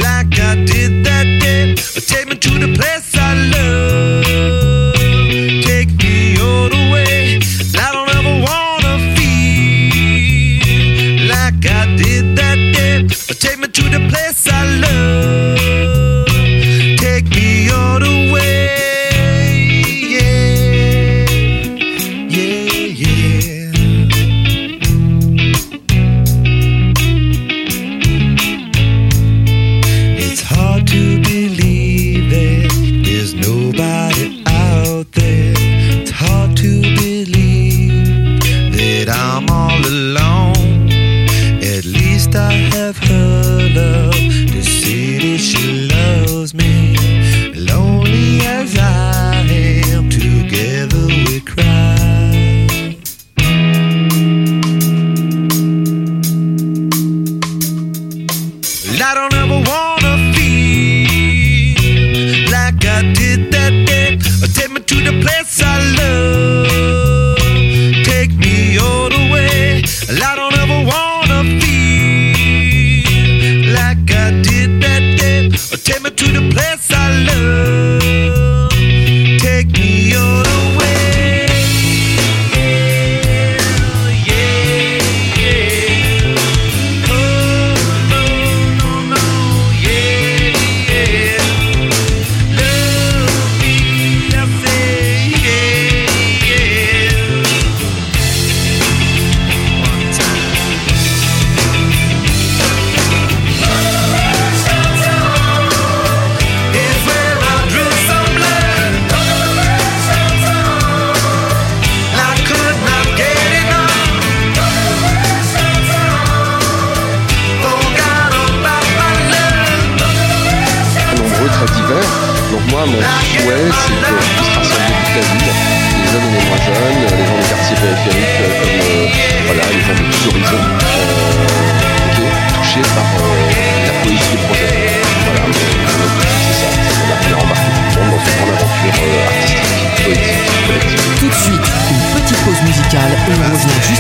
like 0.03 0.39
I 0.39 0.55
did 0.65 1.05
that 1.05 1.27
day. 1.41 1.75
Take 1.75 2.29
me 2.29 2.37
to 2.37 2.56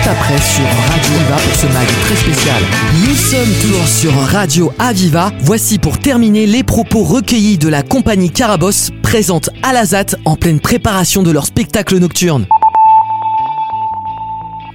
après 0.06 0.38
sur 0.38 0.64
Radio 0.64 1.14
Aviva 1.14 1.36
pour 1.36 1.54
ce 1.54 1.66
mag 1.66 1.86
très 2.02 2.16
spécial. 2.16 2.62
Nous 3.06 3.14
sommes 3.14 3.52
toujours 3.60 3.88
sur 3.88 4.12
Radio 4.14 4.72
Aviva. 4.78 5.32
Voici 5.40 5.78
pour 5.78 5.98
terminer 5.98 6.46
les 6.46 6.62
propos 6.62 7.02
recueillis 7.02 7.58
de 7.58 7.68
la 7.68 7.82
compagnie 7.82 8.30
Carabosse 8.30 8.90
présente 9.02 9.50
à 9.62 9.72
la 9.72 9.84
ZAT 9.84 10.16
en 10.25 10.36
pleine 10.36 10.60
préparation 10.60 11.22
de 11.22 11.30
leur 11.30 11.46
spectacle 11.46 11.98
nocturne. 11.98 12.46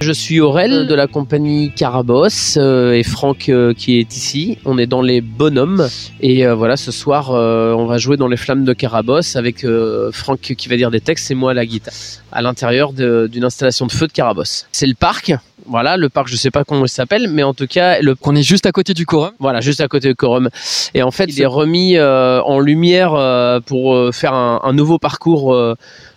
Je 0.02 0.10
suis 0.10 0.40
Aurel 0.40 0.88
de 0.88 0.94
la 0.96 1.06
compagnie 1.06 1.70
Carabosse 1.70 2.58
euh, 2.60 2.92
et 2.92 3.04
Franck 3.04 3.48
euh, 3.48 3.72
qui 3.72 4.00
est 4.00 4.16
ici. 4.16 4.58
On 4.64 4.76
est 4.76 4.88
dans 4.88 5.00
les 5.00 5.20
bonhommes 5.20 5.88
et 6.20 6.44
euh, 6.44 6.56
voilà, 6.56 6.76
ce 6.76 6.90
soir 6.90 7.30
on 7.30 7.86
va 7.86 7.98
jouer 7.98 8.16
dans 8.16 8.26
les 8.26 8.36
flammes 8.36 8.64
de 8.64 8.72
Carabosse 8.72 9.36
avec 9.36 9.64
Franck 10.10 10.40
qui 10.40 10.68
va 10.68 10.76
dire 10.76 10.90
des 10.90 11.00
textes 11.00 11.30
et 11.30 11.36
moi 11.36 11.54
la 11.54 11.64
guitare 11.64 11.94
à 12.32 12.42
l'intérieur 12.42 12.92
d'une 12.92 13.44
installation 13.44 13.86
de 13.86 13.92
feu 13.92 14.08
de 14.08 14.12
Carabosse. 14.12 14.66
C'est 14.72 14.86
le 14.86 14.94
parc. 14.94 15.34
Voilà, 15.66 15.96
le 15.96 16.08
parc, 16.08 16.28
je 16.28 16.36
sais 16.36 16.50
pas 16.50 16.64
comment 16.64 16.84
il 16.84 16.88
s'appelle, 16.88 17.28
mais 17.28 17.42
en 17.42 17.54
tout 17.54 17.66
cas, 17.66 18.00
le... 18.00 18.14
qu'on 18.14 18.34
est 18.34 18.42
juste 18.42 18.66
à 18.66 18.72
côté 18.72 18.94
du 18.94 19.06
Corum. 19.06 19.32
Voilà, 19.38 19.60
juste 19.60 19.80
à 19.80 19.88
côté 19.88 20.08
du 20.08 20.14
Corum. 20.14 20.50
Et 20.94 21.02
en 21.02 21.10
fait, 21.10 21.24
il 21.24 21.40
est 21.40 21.46
remis 21.46 21.98
en 21.98 22.58
lumière 22.58 23.12
pour 23.66 24.14
faire 24.14 24.34
un, 24.34 24.60
un 24.62 24.72
nouveau 24.72 24.98
parcours 24.98 25.54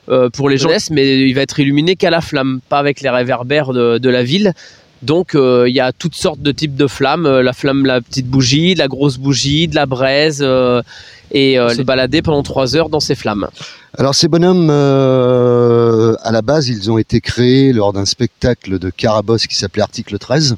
euh, 0.07 0.29
pour 0.29 0.49
les 0.49 0.57
gens, 0.57 0.69
mais 0.91 1.27
il 1.27 1.33
va 1.33 1.41
être 1.41 1.59
illuminé 1.59 1.95
qu'à 1.95 2.11
la 2.11 2.21
flamme, 2.21 2.59
pas 2.69 2.77
avec 2.77 3.01
les 3.01 3.09
réverbères 3.09 3.73
de, 3.73 4.09
la 4.09 4.23
ville. 4.23 4.53
Donc 5.01 5.35
euh, 5.35 5.65
il 5.67 5.75
y 5.75 5.79
a 5.79 5.91
toutes 5.91 6.15
sortes 6.15 6.41
de 6.41 6.51
types 6.51 6.75
de 6.75 6.87
flammes, 6.87 7.25
euh, 7.25 7.43
la 7.43 7.53
flamme, 7.53 7.85
la 7.85 8.01
petite 8.01 8.27
bougie, 8.27 8.75
la 8.75 8.87
grosse 8.87 9.17
bougie, 9.17 9.67
de 9.67 9.75
la 9.75 9.85
braise, 9.85 10.41
et 11.31 11.55
se 11.55 11.81
balader 11.81 12.21
pendant 12.21 12.43
trois 12.43 12.75
heures 12.75 12.89
dans 12.89 12.99
ces 12.99 13.15
flammes. 13.15 13.47
Alors 13.97 14.15
ces 14.15 14.27
bonhommes, 14.27 14.69
à 14.69 16.31
la 16.31 16.41
base, 16.41 16.69
ils 16.69 16.89
ont 16.91 16.97
été 16.97 17.21
créés 17.21 17.73
lors 17.73 17.93
d'un 17.93 18.05
spectacle 18.05 18.79
de 18.79 18.89
Carabosse 18.89 19.47
qui 19.47 19.55
s'appelait 19.55 19.83
Article 19.83 20.17
13. 20.17 20.55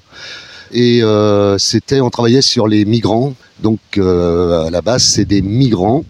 Et 0.73 1.01
c'était, 1.57 2.01
on 2.01 2.09
travaillait 2.09 2.41
sur 2.41 2.67
les 2.67 2.85
migrants. 2.85 3.33
Donc 3.61 3.79
à 3.97 4.69
la 4.69 4.81
base, 4.81 5.03
c'est 5.03 5.25
des 5.25 5.41
migrants 5.41 6.03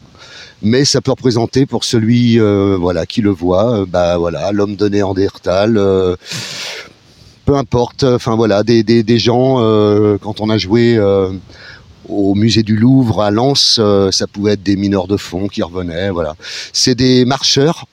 mais 0.62 0.86
ça 0.86 1.01
peut 1.01 1.12
représenter 1.12 1.65
pour 1.65 1.84
celui 1.84 2.39
euh, 2.39 2.77
voilà 2.79 3.05
qui 3.05 3.22
le 3.22 3.29
voit, 3.29 3.81
euh, 3.81 3.86
bah 3.88 4.17
voilà, 4.17 4.51
l'homme 4.51 4.75
de 4.75 4.89
Néandertal. 4.89 5.77
Euh, 5.77 6.15
peu 7.48 7.56
importe, 7.56 8.04
enfin 8.04 8.36
voilà, 8.36 8.62
des, 8.62 9.20
gens, 9.20 9.56
quand 10.22 10.42
on 10.42 10.50
a 10.50 10.58
joué 10.58 11.00
au 12.10 12.36
musée 12.36 12.62
du 12.62 12.75
Louvre 12.75 13.22
à 13.22 13.32
Lens, 13.32 13.80
ça 14.12 14.27
pouvait 14.27 14.54
être 14.54 14.63
des 14.63 14.75
mineurs 14.75 15.08
de 15.08 15.16
fond 15.16 15.48
qui 15.48 15.63
revenaient, 15.63 16.10
voilà. 16.10 16.36
C'est 16.74 16.94
des 16.94 17.24
marcheurs, 17.24 17.86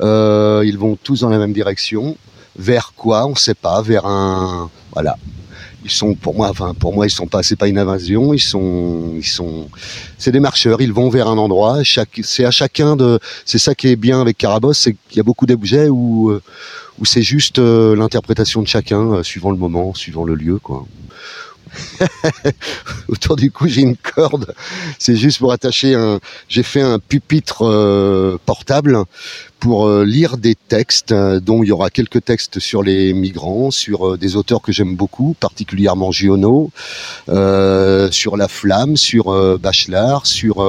ils 0.00 0.76
vont 0.78 0.96
tous 1.02 1.20
dans 1.20 1.28
la 1.28 1.38
même 1.38 1.52
direction. 1.52 2.16
Vers 2.56 2.92
quoi 2.96 3.26
On 3.26 3.30
ne 3.30 3.36
sait 3.36 3.54
pas, 3.54 3.82
vers 3.82 4.06
un... 4.06 4.70
Voilà, 4.92 5.16
ils 5.84 5.90
sont 5.90 6.14
pour 6.14 6.34
moi 6.34 6.48
enfin 6.50 6.74
pour 6.74 6.94
moi 6.94 7.06
ils 7.06 7.10
sont 7.10 7.26
pas 7.26 7.42
c'est 7.42 7.56
pas 7.56 7.68
une 7.68 7.78
invasion 7.78 8.34
ils 8.34 8.40
sont 8.40 9.14
ils 9.16 9.26
sont 9.26 9.68
c'est 10.18 10.32
des 10.32 10.40
marcheurs 10.40 10.80
ils 10.80 10.92
vont 10.92 11.08
vers 11.08 11.28
un 11.28 11.38
endroit 11.38 11.82
chaque 11.82 12.20
c'est 12.22 12.44
à 12.44 12.50
chacun 12.50 12.96
de 12.96 13.18
c'est 13.44 13.58
ça 13.58 13.74
qui 13.74 13.88
est 13.88 13.96
bien 13.96 14.20
avec 14.20 14.36
Carabosse 14.36 14.78
c'est 14.78 14.96
qu'il 15.08 15.16
y 15.16 15.20
a 15.20 15.22
beaucoup 15.22 15.46
d'objets 15.46 15.88
où 15.88 16.30
euh, 16.30 16.42
où 16.98 17.04
c'est 17.04 17.22
juste 17.22 17.58
euh, 17.58 17.96
l'interprétation 17.96 18.60
de 18.62 18.68
chacun 18.68 19.12
euh, 19.12 19.22
suivant 19.22 19.50
le 19.50 19.56
moment 19.56 19.94
suivant 19.94 20.24
le 20.24 20.34
lieu 20.34 20.58
quoi 20.58 20.86
autour 23.08 23.36
du 23.36 23.50
cou 23.50 23.68
j'ai 23.68 23.82
une 23.82 23.96
corde 23.96 24.54
c'est 24.98 25.16
juste 25.16 25.38
pour 25.38 25.52
attacher 25.52 25.94
un 25.94 26.20
j'ai 26.48 26.62
fait 26.62 26.82
un 26.82 26.98
pupitre 26.98 28.38
portable 28.44 29.04
pour 29.60 29.86
euh, 29.86 30.04
lire 30.04 30.38
des 30.38 30.54
textes, 30.54 31.12
euh, 31.12 31.38
dont 31.38 31.62
il 31.62 31.68
y 31.68 31.72
aura 31.72 31.90
quelques 31.90 32.24
textes 32.24 32.58
sur 32.58 32.82
les 32.82 33.12
migrants, 33.12 33.70
sur 33.70 34.08
euh, 34.08 34.16
des 34.16 34.34
auteurs 34.34 34.62
que 34.62 34.72
j'aime 34.72 34.96
beaucoup, 34.96 35.36
particulièrement 35.38 36.10
Giono, 36.10 36.70
sur 38.10 38.36
la 38.36 38.48
flamme, 38.48 38.96
sur 38.96 39.58
Bachelard, 39.58 40.26
sur 40.26 40.66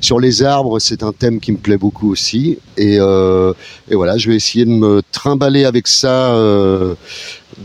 sur 0.00 0.20
les 0.20 0.42
arbres, 0.42 0.78
c'est 0.78 1.02
un 1.02 1.12
thème 1.12 1.40
qui 1.40 1.52
me 1.52 1.56
plaît 1.58 1.76
beaucoup 1.76 2.10
aussi. 2.10 2.58
Et, 2.76 2.94
et 2.94 3.94
voilà, 3.94 4.16
je 4.16 4.30
vais 4.30 4.36
essayer 4.36 4.64
de 4.64 4.70
me 4.70 5.02
trimballer 5.10 5.64
avec 5.64 5.88
ça 5.88 6.34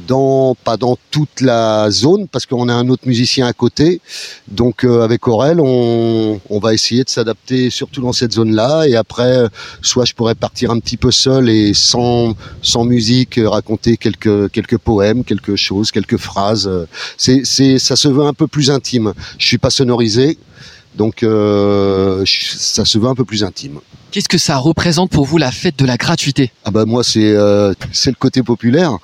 dans 0.07 0.55
pas 0.63 0.77
dans 0.77 0.97
toute 1.11 1.41
la 1.41 1.89
zone 1.91 2.27
parce 2.27 2.45
qu'on 2.45 2.69
a 2.69 2.73
un 2.73 2.89
autre 2.89 3.07
musicien 3.07 3.47
à 3.47 3.53
côté. 3.53 4.01
Donc 4.47 4.83
avec 4.83 5.27
Aurel, 5.27 5.59
on, 5.59 6.39
on 6.49 6.59
va 6.59 6.73
essayer 6.73 7.03
de 7.03 7.09
s'adapter 7.09 7.69
surtout 7.69 8.01
dans 8.01 8.13
cette 8.13 8.33
zone-là 8.33 8.85
et 8.87 8.95
après 8.95 9.47
soit 9.81 10.05
je 10.05 10.13
pourrais 10.13 10.35
partir 10.35 10.71
un 10.71 10.79
petit 10.79 10.97
peu 10.97 11.11
seul 11.11 11.49
et 11.49 11.73
sans, 11.73 12.35
sans 12.61 12.85
musique, 12.85 13.37
euh, 13.37 13.49
raconter 13.49 13.97
quelques, 13.97 14.49
quelques 14.51 14.77
poèmes, 14.77 15.23
quelque 15.23 15.55
chose, 15.55 15.91
quelques 15.91 16.17
phrases. 16.17 16.69
C'est, 17.17 17.41
c'est, 17.43 17.79
ça 17.79 17.95
se 17.95 18.07
veut 18.07 18.25
un 18.25 18.33
peu 18.33 18.47
plus 18.47 18.71
intime. 18.71 19.13
Je 19.37 19.45
suis 19.45 19.57
pas 19.57 19.69
sonorisé, 19.69 20.37
donc 20.95 21.23
euh, 21.23 22.23
ça 22.25 22.85
se 22.85 22.97
veut 22.97 23.07
un 23.07 23.15
peu 23.15 23.25
plus 23.25 23.43
intime. 23.43 23.79
Qu'est-ce 24.11 24.29
que 24.29 24.39
ça 24.39 24.57
représente 24.57 25.11
pour 25.11 25.25
vous 25.25 25.37
la 25.37 25.51
fête 25.51 25.77
de 25.77 25.85
la 25.85 25.97
gratuité? 25.97 26.51
Ah 26.65 26.71
bah 26.71 26.85
moi 26.85 27.03
c'est 27.03 27.31
euh, 27.35 27.73
c'est 27.91 28.09
le 28.09 28.15
côté 28.15 28.41
populaire. 28.41 28.97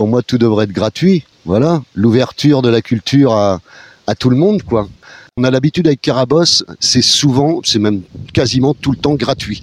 Pour 0.00 0.08
moi 0.08 0.22
tout 0.22 0.38
devrait 0.38 0.64
être 0.64 0.72
gratuit. 0.72 1.24
Voilà, 1.44 1.82
l'ouverture 1.94 2.62
de 2.62 2.70
la 2.70 2.80
culture 2.80 3.34
à, 3.34 3.60
tout 4.18 4.30
le 4.30 4.36
monde 4.36 4.62
quoi. 4.62 4.88
On 5.36 5.44
a 5.44 5.50
l'habitude 5.50 5.86
avec 5.86 6.00
Carabosse, 6.00 6.64
c'est 6.80 7.02
souvent, 7.02 7.60
c'est 7.64 7.78
même 7.78 8.00
quasiment 8.32 8.72
tout 8.72 8.92
le 8.92 8.96
temps 8.96 9.14
gratuit 9.14 9.62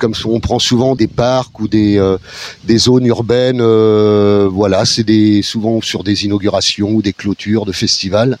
comme 0.00 0.14
on 0.24 0.40
prend 0.40 0.58
souvent 0.58 0.96
des 0.96 1.06
parcs 1.06 1.60
ou 1.60 1.68
des, 1.68 1.98
euh, 1.98 2.16
des 2.64 2.78
zones 2.78 3.06
urbaines, 3.06 3.60
euh, 3.60 4.48
voilà, 4.50 4.84
c'est 4.84 5.04
des 5.04 5.42
souvent 5.42 5.80
sur 5.80 6.02
des 6.02 6.24
inaugurations 6.24 6.90
ou 6.90 7.02
des 7.02 7.12
clôtures 7.12 7.66
de 7.66 7.72
festivals, 7.72 8.38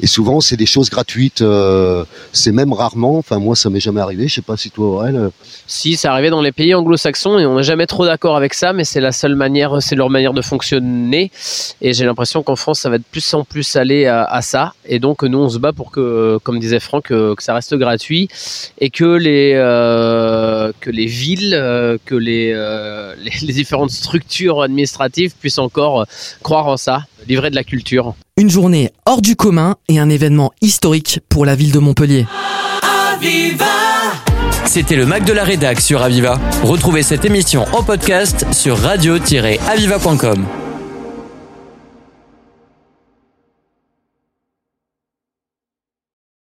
et 0.00 0.08
souvent 0.08 0.40
c'est 0.40 0.56
des 0.56 0.66
choses 0.66 0.90
gratuites. 0.90 1.42
Euh, 1.42 2.04
c'est 2.32 2.52
même 2.52 2.72
rarement, 2.72 3.18
enfin 3.18 3.38
moi 3.38 3.54
ça 3.54 3.70
m'est 3.70 3.80
jamais 3.80 4.00
arrivé, 4.00 4.26
je 4.26 4.34
sais 4.34 4.42
pas 4.42 4.56
si 4.56 4.70
toi 4.70 4.86
Aurel. 4.86 5.30
Si, 5.66 5.96
c'est 5.96 6.08
arrivé 6.08 6.30
dans 6.30 6.42
les 6.42 6.52
pays 6.52 6.74
anglo-saxons 6.74 7.38
et 7.38 7.46
on 7.46 7.56
n'est 7.56 7.62
jamais 7.62 7.86
trop 7.86 8.06
d'accord 8.06 8.36
avec 8.36 8.54
ça, 8.54 8.72
mais 8.72 8.84
c'est 8.84 9.00
la 9.00 9.12
seule 9.12 9.36
manière, 9.36 9.82
c'est 9.82 9.94
leur 9.94 10.10
manière 10.10 10.32
de 10.32 10.42
fonctionner, 10.42 11.30
et 11.80 11.92
j'ai 11.92 12.04
l'impression 12.04 12.42
qu'en 12.42 12.56
France 12.56 12.80
ça 12.80 12.90
va 12.90 12.98
de 12.98 13.04
plus 13.10 13.34
en 13.34 13.44
plus 13.44 13.76
aller 13.76 14.06
à, 14.06 14.40
ça, 14.42 14.72
et 14.86 14.98
donc 14.98 15.22
nous 15.22 15.38
on 15.38 15.50
se 15.50 15.58
bat 15.58 15.72
pour 15.72 15.90
que, 15.92 16.38
comme 16.42 16.58
disait 16.58 16.80
Franck, 16.80 17.02
que, 17.04 17.34
ça 17.38 17.54
reste 17.54 17.74
gratuit 17.74 18.28
et 18.78 18.90
que 18.90 19.04
les 19.04 19.52
que 20.80 20.90
les 20.90 21.01
les 21.02 21.08
villes, 21.08 21.54
euh, 21.54 21.98
que 22.04 22.14
euh, 22.14 23.14
les, 23.18 23.32
les, 23.42 23.52
différentes 23.52 23.90
structures 23.90 24.62
administratives 24.62 25.32
puissent 25.38 25.58
encore 25.58 26.02
euh, 26.02 26.04
croire 26.42 26.66
en 26.68 26.76
ça, 26.76 27.04
livrer 27.28 27.50
de 27.50 27.56
la 27.56 27.64
culture. 27.64 28.14
Une 28.36 28.50
journée 28.50 28.90
hors 29.06 29.20
du 29.20 29.36
commun 29.36 29.76
et 29.88 29.98
un 29.98 30.08
événement 30.08 30.52
historique 30.60 31.20
pour 31.28 31.44
la 31.44 31.54
ville 31.54 31.72
de 31.72 31.78
Montpellier. 31.78 32.26
C'était 34.64 34.96
le 34.96 35.06
Mac 35.06 35.24
de 35.24 35.32
la 35.32 35.44
Rédac 35.44 35.80
sur 35.80 36.02
Aviva. 36.02 36.40
Retrouvez 36.62 37.02
cette 37.02 37.24
émission 37.24 37.64
en 37.72 37.82
podcast 37.82 38.46
sur 38.52 38.78
radio-aviva.com. 38.78 40.46